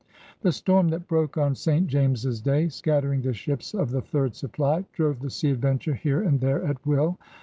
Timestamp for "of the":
3.75-4.01